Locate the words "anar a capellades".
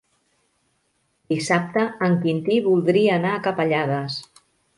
3.19-4.19